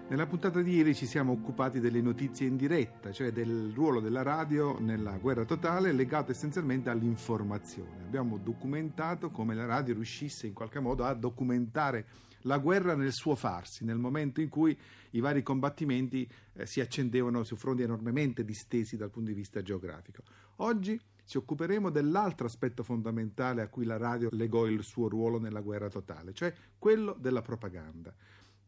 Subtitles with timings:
[0.09, 4.21] Nella puntata di ieri ci siamo occupati delle notizie in diretta, cioè del ruolo della
[4.21, 8.03] radio nella guerra totale legato essenzialmente all'informazione.
[8.03, 12.05] Abbiamo documentato come la radio riuscisse in qualche modo a documentare
[12.43, 14.77] la guerra nel suo farsi, nel momento in cui
[15.11, 20.23] i vari combattimenti eh, si accendevano su fronti enormemente distesi dal punto di vista geografico.
[20.57, 25.59] Oggi ci occuperemo dell'altro aspetto fondamentale a cui la radio legò il suo ruolo nella
[25.59, 28.15] guerra totale, cioè quello della propaganda.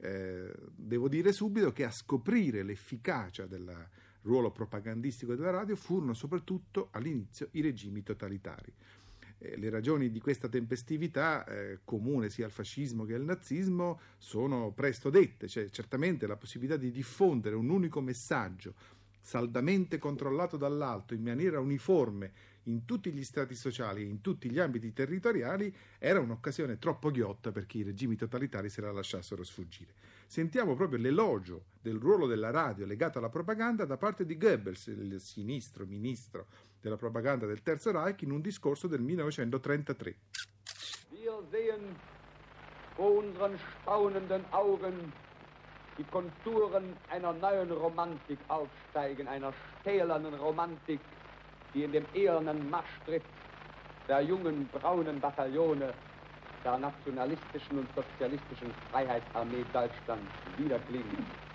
[0.02, 3.88] Eh, devo dire subito che a scoprire l'efficacia del
[4.22, 8.74] ruolo propagandistico della radio furono soprattutto all'inizio i regimi totalitari.
[9.40, 14.72] Eh, le ragioni di questa tempestività, eh, comune sia al fascismo che al nazismo, sono
[14.72, 18.74] presto dette, cioè certamente la possibilità di diffondere un unico messaggio
[19.22, 22.32] saldamente controllato dall'alto in maniera uniforme
[22.70, 27.52] in tutti gli stati sociali e in tutti gli ambiti territoriali era un'occasione troppo ghiotta
[27.52, 29.94] perché i regimi totalitari se la lasciassero sfuggire.
[30.28, 35.20] Sentiamo proprio l'elogio del ruolo della radio legato alla propaganda da parte di Goebbels, il
[35.20, 36.46] sinistro ministro
[36.80, 40.16] della propaganda del Terzo Reich, in un discorso del 1933.
[41.10, 41.96] Wir sehen
[42.96, 45.12] vor unseren staunenden Augen
[45.98, 51.02] die Konturen einer neuen Romantik aufsteigen, einer stählernen Romantik,
[51.74, 53.24] die in dem ehernen Marschtritt
[54.08, 55.94] der jungen braunen Bataillone
[56.64, 61.49] der nationalistischen und sozialistischen Freiheitsarmee Deutschlands wiederklingt.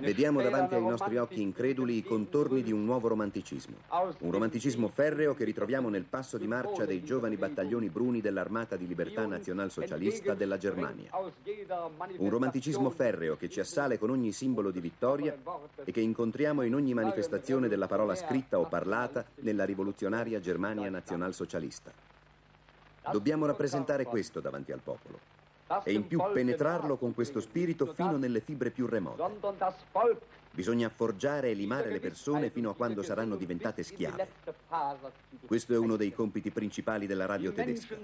[0.00, 3.76] Vediamo davanti ai nostri occhi increduli i contorni di un nuovo romanticismo.
[4.18, 8.86] Un romanticismo ferreo che ritroviamo nel passo di marcia dei giovani battaglioni bruni dell'Armata di
[8.86, 11.10] Libertà Nazionalsocialista della Germania.
[12.18, 15.34] Un romanticismo ferreo che ci assale con ogni simbolo di vittoria
[15.84, 21.90] e che incontriamo in ogni manifestazione della parola scritta o parlata nella rivoluzionaria Germania Nazionalsocialista.
[23.10, 25.37] Dobbiamo rappresentare questo davanti al popolo
[25.84, 29.22] e in più penetrarlo con questo spirito fino nelle fibre più remote.
[30.50, 34.28] Bisogna forgiare e limare le persone fino a quando saranno diventate schiave.
[35.46, 37.96] Questo è uno dei compiti principali della radio tedesca,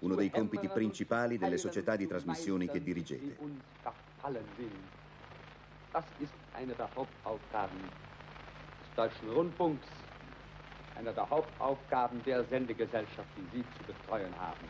[0.00, 3.74] uno dei compiti principali delle società di trasmissioni che dirigete.
[5.92, 9.86] Das ist eine der Hauptaufgaben des Deutschen Rundfunks,
[10.94, 14.68] eine der Hauptaufgaben der Sendegesellschaft, die Sie zu betreuen haben.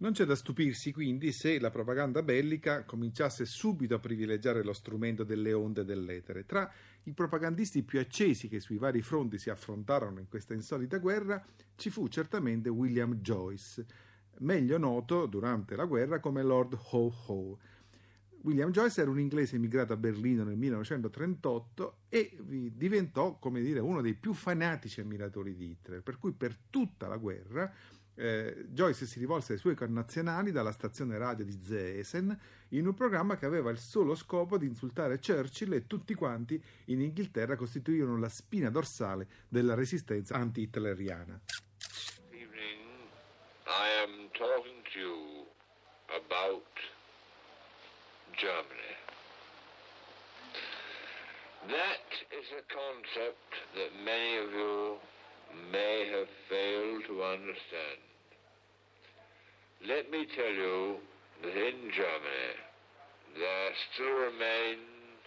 [0.00, 5.24] Non c'è da stupirsi quindi se la propaganda bellica cominciasse subito a privilegiare lo strumento
[5.24, 6.46] delle onde dell'etere.
[6.46, 6.72] Tra
[7.02, 11.44] i propagandisti più accesi che sui vari fronti si affrontarono in questa insolita guerra
[11.76, 13.84] ci fu certamente William Joyce,
[14.38, 17.58] meglio noto durante la guerra come Lord Ho Ho.
[18.42, 22.38] William Joyce era un inglese emigrato a Berlino nel 1938 e
[22.72, 27.18] diventò, come dire, uno dei più fanatici ammiratori di Hitler, per cui per tutta la
[27.18, 27.70] guerra
[28.20, 32.38] eh, Joyce si rivolse ai suoi connazionali dalla stazione radio di Zeesen
[32.70, 37.00] in un programma che aveva il solo scopo di insultare Churchill e tutti quanti in
[37.00, 41.40] Inghilterra costituivano la spina dorsale della resistenza anti-hitleriana.
[42.30, 43.08] Evening,
[43.66, 45.46] I am talking to you
[46.28, 46.68] about
[48.36, 48.96] Germany.
[51.68, 54.98] That is a concept that many of you
[55.72, 58.09] may have failed to understand.
[59.82, 61.00] Let me tell you
[61.40, 62.52] that in Germany
[63.34, 65.24] there still remains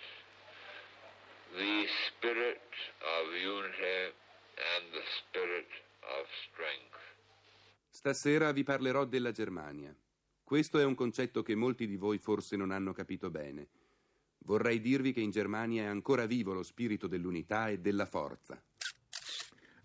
[1.58, 2.62] the spirit
[3.02, 4.13] of unity
[4.53, 5.66] and the spirit
[6.03, 7.02] of strength.
[7.90, 9.96] Stasera vi parlerò della Germania.
[10.44, 13.69] Questo è un concetto che molti di voi forse non hanno capito bene.
[14.45, 18.62] Vorrei dirvi che in Germania è ancora vivo lo spirito dell'unità e della forza.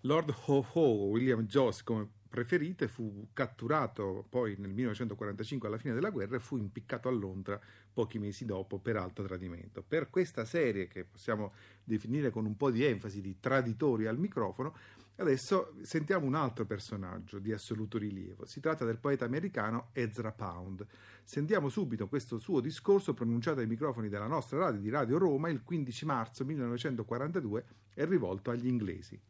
[0.03, 6.11] Lord Ho Ho, William Joss come preferite, fu catturato poi nel 1945 alla fine della
[6.11, 7.61] guerra e fu impiccato a Londra
[7.93, 9.83] pochi mesi dopo per alto tradimento.
[9.87, 11.53] Per questa serie, che possiamo
[11.83, 14.75] definire con un po' di enfasi di traditori al microfono,
[15.17, 18.47] adesso sentiamo un altro personaggio di assoluto rilievo.
[18.47, 20.87] Si tratta del poeta americano Ezra Pound.
[21.25, 25.63] Sentiamo subito questo suo discorso pronunciato ai microfoni della nostra radio di Radio Roma il
[25.63, 27.65] 15 marzo 1942
[27.95, 29.21] e rivolto agli inglesi.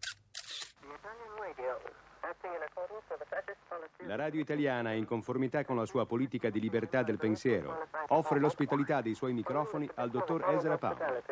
[4.09, 9.03] La radio italiana, in conformità con la sua politica di libertà del pensiero, offre l'ospitalità
[9.03, 11.23] dei suoi microfoni al dottor Ezra Pound.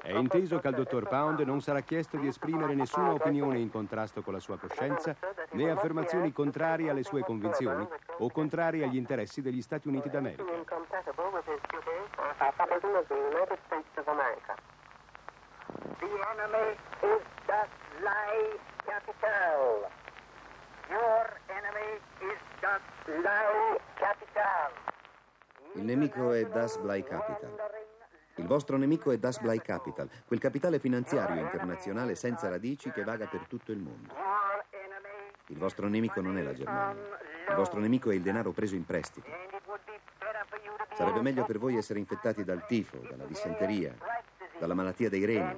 [0.00, 4.22] È inteso che al dottor Pound non sarà chiesto di esprimere nessuna opinione in contrasto
[4.22, 5.16] con la sua coscienza,
[5.50, 7.84] né affermazioni contrarie alle sue convinzioni
[8.18, 10.44] o contrarie agli interessi degli Stati Uniti d'America.
[10.44, 10.78] The enemy
[11.10, 11.26] is
[11.56, 11.66] Das
[14.78, 15.10] Lie
[15.66, 15.90] Capital.
[16.00, 17.68] Your enemy is Das
[17.98, 19.88] Lie Capital.
[25.74, 27.56] Il nemico è Das Bly Capital.
[28.36, 33.26] Il vostro nemico è Das Bly Capital, quel capitale finanziario internazionale senza radici che vaga
[33.26, 34.14] per tutto il mondo.
[35.46, 37.18] Il vostro nemico non è la Germania.
[37.48, 39.30] Il vostro nemico è il denaro preso in prestito.
[40.94, 43.94] Sarebbe meglio per voi essere infettati dal tifo, dalla dissenteria,
[44.58, 45.56] dalla malattia dei reni,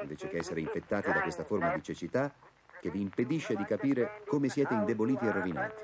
[0.00, 2.32] invece che essere infettati da questa forma di cecità
[2.80, 5.74] che vi impedisce di capire come siete indeboliti e rovinati.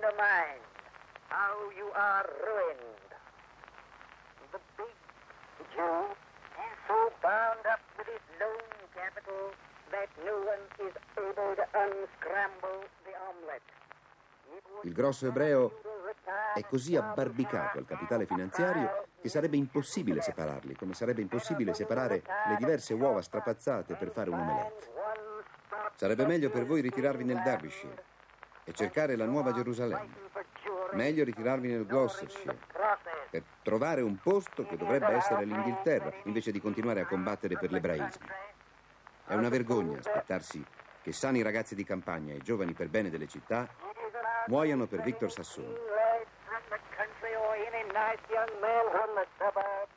[14.82, 15.80] Il grosso ebreo
[16.54, 22.56] è così abbarbicato al capitale finanziario che sarebbe impossibile separarli, come sarebbe impossibile separare le
[22.56, 24.95] diverse uova strapazzate per fare un omelette.
[25.96, 28.04] Sarebbe meglio per voi ritirarvi nel Derbyshire
[28.64, 30.24] e cercare la nuova Gerusalemme.
[30.92, 32.58] Meglio ritirarvi nel Gloucestershire
[33.30, 38.26] per trovare un posto che dovrebbe essere l'Inghilterra invece di continuare a combattere per l'ebraismo.
[39.26, 40.64] È una vergogna aspettarsi
[41.02, 43.66] che sani ragazzi di campagna e giovani per bene delle città
[44.46, 45.30] muoiano per Victor
[49.38, 49.92] suburbs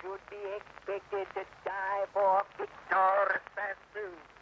[0.00, 4.35] should be expected to die for Victor Sassoon.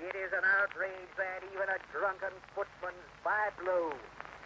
[0.00, 3.92] It is an outrage that even a drunken footman's by-blow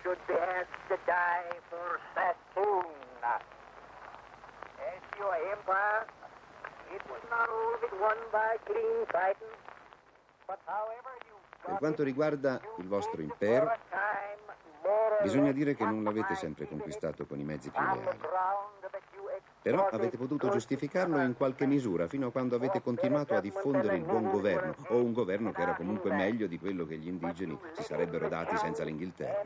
[0.02, 2.90] should be asked to die for Sassoon.
[3.22, 6.06] As to your empire,
[6.94, 9.54] it was not all of it won by clean fighting,
[10.46, 11.34] but however you
[11.66, 13.72] Per quanto riguarda il vostro impero,
[15.22, 18.19] bisogna dire che non l'avete sempre conquistato con i mezzi più leali.
[19.67, 24.05] Però avete potuto giustificarlo in qualche misura fino a quando avete continuato a diffondere il
[24.05, 27.83] buon governo, o un governo che era comunque meglio di quello che gli indigeni si
[27.83, 29.43] sarebbero dati senza l'Inghilterra.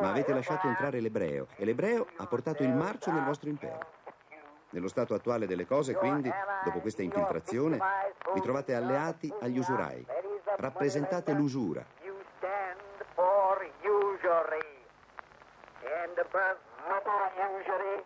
[0.00, 3.80] Ma avete lasciato entrare l'ebreo e l'ebreo ha portato il marcio nel vostro impero.
[4.70, 6.30] Nello stato attuale delle cose, quindi,
[6.64, 7.80] dopo questa infiltrazione,
[8.34, 10.06] vi trovate alleati agli usurai.
[10.58, 11.84] Rappresentate l'usura.
[12.04, 12.78] You stand
[13.16, 14.62] for usury.
[15.82, 18.04] And above mother usury,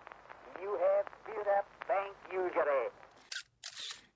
[0.60, 2.90] you have built up bank usury.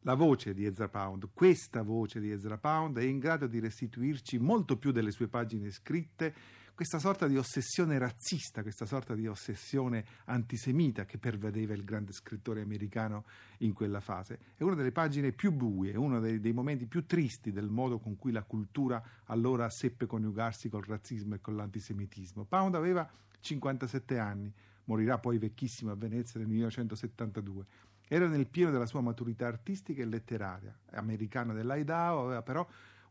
[0.06, 4.38] La voce di Ezra Pound, questa voce di Ezra Pound è in grado di restituirci
[4.38, 6.34] molto più delle sue pagine scritte
[6.74, 12.60] questa sorta di ossessione razzista, questa sorta di ossessione antisemita che pervadeva il grande scrittore
[12.60, 13.24] americano
[13.60, 14.40] in quella fase.
[14.58, 18.18] È una delle pagine più buie, uno dei, dei momenti più tristi del modo con
[18.18, 22.44] cui la cultura allora seppe coniugarsi col razzismo e con l'antisemitismo.
[22.44, 23.10] Pound aveva
[23.40, 24.52] 57 anni,
[24.84, 27.92] morirà poi vecchissimo a Venezia nel 1972.
[28.14, 32.64] Era nel pieno della sua maturità artistica e letteraria, americana dell'Idaho, aveva però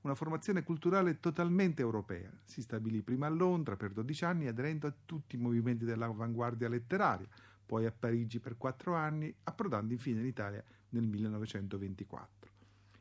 [0.04, 2.32] una formazione culturale totalmente europea.
[2.46, 7.28] Si stabilì prima a Londra per 12 anni aderendo a tutti i movimenti dell'avanguardia letteraria,
[7.66, 12.52] poi a Parigi per 4 anni, approdando infine in Italia nel 1924.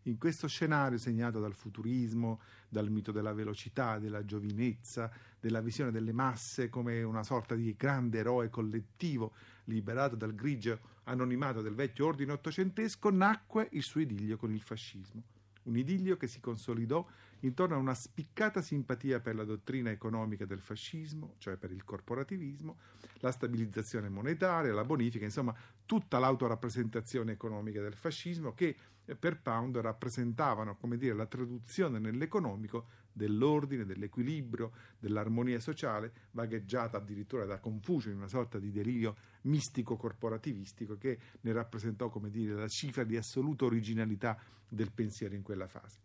[0.07, 6.13] In questo scenario segnato dal futurismo, dal mito della velocità, della giovinezza, della visione delle
[6.13, 9.35] masse come una sorta di grande eroe collettivo
[9.67, 15.23] liberato dal grigio anonimato del vecchio ordine ottocentesco, nacque il suo idillio con il fascismo.
[15.65, 17.07] Un idillio che si consolidò
[17.41, 22.79] intorno a una spiccata simpatia per la dottrina economica del fascismo, cioè per il corporativismo,
[23.21, 25.55] la stabilizzazione monetaria, la bonifica, insomma
[25.87, 28.77] tutta l'autorappresentazione economica del fascismo che
[29.19, 37.59] per Pound rappresentavano, come dire, la traduzione nell'economico dell'ordine, dell'equilibrio, dell'armonia sociale, vagheggiata addirittura da
[37.59, 43.05] Confucio in una sorta di delirio mistico corporativistico che ne rappresentò, come dire, la cifra
[43.05, 44.39] di assoluta originalità
[44.69, 46.01] del pensiero in quella fase.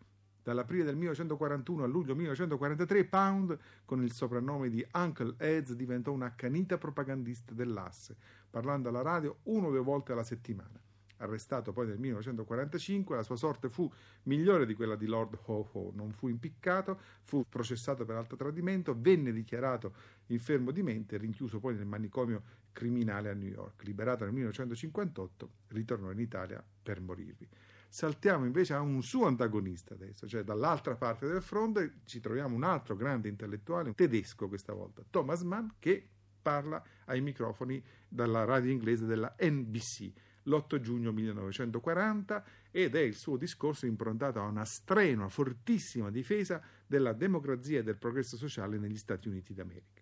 [0.48, 6.22] Dall'aprile del 1941 al luglio 1943 Pound, con il soprannome di Uncle Eds, diventò un
[6.22, 8.16] accanita propagandista dell'asse,
[8.50, 10.82] parlando alla radio uno o due volte alla settimana.
[11.17, 13.91] Arrestato poi nel 1945, la sua sorte fu
[14.24, 15.91] migliore di quella di Lord Ho Ho.
[15.95, 19.93] Non fu impiccato, fu processato per alto tradimento, venne dichiarato
[20.27, 23.83] infermo di mente e rinchiuso poi nel manicomio criminale a New York.
[23.83, 27.47] Liberato nel 1958, ritornò in Italia per morirvi.
[27.89, 32.63] Saltiamo invece a un suo antagonista adesso, cioè dall'altra parte del fronte ci troviamo un
[32.63, 36.07] altro grande intellettuale, tedesco questa volta, Thomas Mann, che
[36.41, 40.12] parla ai microfoni dalla radio inglese della NBC
[40.48, 47.13] l'8 giugno 1940 ed è il suo discorso improntato a una strenua, fortissima difesa della
[47.13, 49.97] democrazia e del progresso sociale negli Stati Uniti d'America.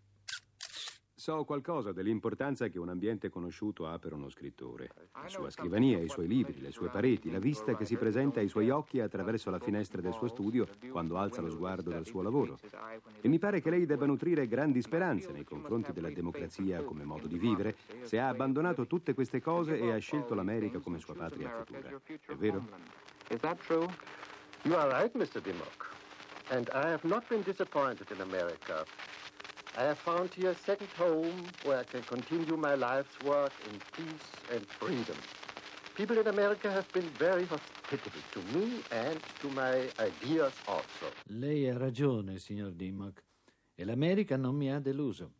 [1.25, 4.91] So qualcosa dell'importanza che un ambiente conosciuto ha per uno scrittore.
[5.19, 8.47] La sua scrivania, i suoi libri, le sue pareti, la vista che si presenta ai
[8.47, 12.59] suoi occhi attraverso la finestra del suo studio quando alza lo sguardo dal suo lavoro.
[13.21, 17.25] E mi pare che lei debba nutrire grandi speranze nei confronti della democrazia come modo
[17.25, 21.49] di vivere se ha abbandonato tutte queste cose e ha scelto l'America come sua patria
[21.49, 21.89] futura.
[22.05, 22.67] È vero?
[23.31, 23.87] Is that true?
[24.61, 25.41] You are right, Mr.
[25.41, 25.89] Dimmock.
[26.51, 28.85] And I have not been disappointed in America.
[29.77, 33.77] I have found here a second home where I can continue my life's work in
[33.91, 35.17] peace and freedom.
[35.95, 41.11] People in America have been very hospitable to me and to my ideas also.
[41.25, 43.21] Lei ha ragione, signor Dimmock,
[43.75, 45.33] e l'America non mi ha deluso.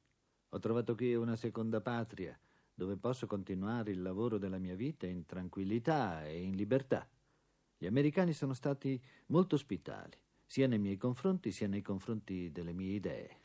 [0.50, 2.38] Ho trovato qui una seconda patria
[2.74, 7.08] dove posso continuare il lavoro della mia vita in tranquillità e in libertà.
[7.78, 12.96] Gli americani sono stati molto ospitali, sia nei miei confronti sia nei confronti delle mie
[12.96, 13.44] idee.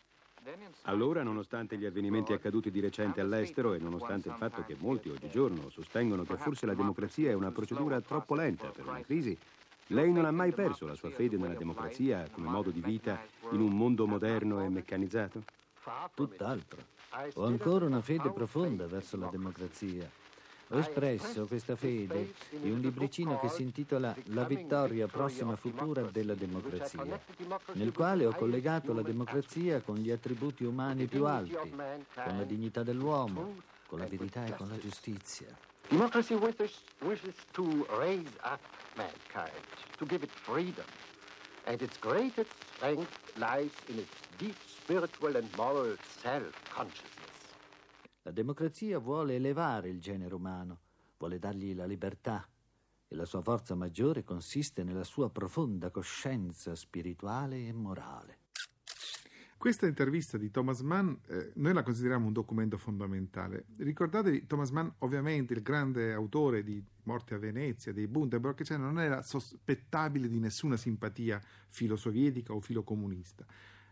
[0.82, 5.68] Allora, nonostante gli avvenimenti accaduti di recente all'estero e nonostante il fatto che molti oggigiorno
[5.70, 9.38] sostengono che forse la democrazia è una procedura troppo lenta per una crisi,
[9.88, 13.60] lei non ha mai perso la sua fede nella democrazia come modo di vita in
[13.60, 15.42] un mondo moderno e meccanizzato?
[16.14, 16.84] Tutt'altro.
[17.34, 20.08] Ho ancora una fede profonda verso la democrazia.
[20.72, 26.34] Ho espresso questa fede in un libricino che si intitola La vittoria prossima futura della
[26.34, 27.20] democrazia,
[27.72, 32.84] nel quale ho collegato la democrazia con gli attributi umani più alti, con la dignità
[32.84, 35.48] dell'uomo, con la verità e con la giustizia.
[35.88, 38.60] Democracy wishes, to raise up
[38.94, 40.86] mankind, to give it freedom.
[41.64, 47.19] And its greatest strength lies in its deep spiritual and moral self-consciousness.
[48.22, 50.80] La democrazia vuole elevare il genere umano,
[51.16, 52.46] vuole dargli la libertà
[53.08, 58.38] e la sua forza maggiore consiste nella sua profonda coscienza spirituale e morale.
[59.56, 63.64] Questa intervista di Thomas Mann eh, noi la consideriamo un documento fondamentale.
[63.78, 69.00] Ricordatevi, Thomas Mann, ovviamente il grande autore di Morte a Venezia, dei Bundeberg, cioè non
[69.00, 73.46] era sospettabile di nessuna simpatia filosovietica o filocomunista.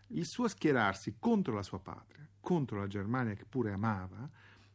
[0.09, 4.29] Il suo schierarsi contro la sua patria, contro la Germania che pure amava,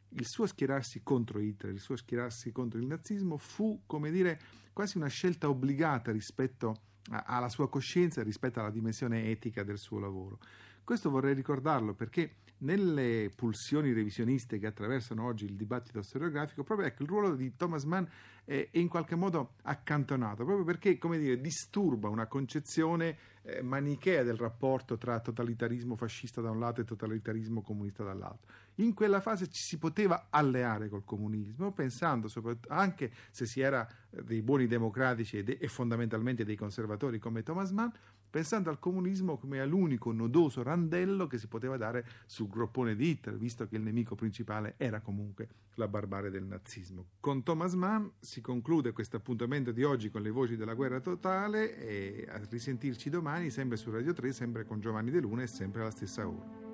[0.10, 4.40] il suo schierarsi contro Hitler, il suo schierarsi contro il nazismo fu, come dire,
[4.74, 10.40] quasi una scelta obbligata rispetto alla sua coscienza, rispetto alla dimensione etica del suo lavoro.
[10.84, 17.04] Questo vorrei ricordarlo perché nelle pulsioni revisioniste che attraversano oggi il dibattito storiografico, proprio ecco,
[17.04, 18.06] il ruolo di Thomas Mann
[18.46, 24.38] è, in qualche modo accantonato, proprio perché, come dire, disturba una concezione eh, manichea del
[24.38, 28.52] rapporto tra totalitarismo fascista da un lato e totalitarismo comunista dall'altro.
[28.76, 32.30] In quella fase ci si poteva alleare col comunismo, pensando
[32.70, 37.72] anche se si era eh, dei buoni democratici de- e fondamentalmente dei conservatori come Thomas
[37.72, 37.90] Mann,
[38.34, 43.38] pensando al comunismo come all'unico nodoso randello che si poteva dare sul groppone di Hitler,
[43.38, 47.10] visto che il nemico principale era comunque la barbarie del nazismo.
[47.20, 51.78] Con Thomas Mann si conclude questo appuntamento di oggi con le voci della guerra totale
[51.78, 55.82] e a risentirci domani sempre su Radio 3, sempre con Giovanni De Luna e sempre
[55.82, 56.73] alla stessa ora.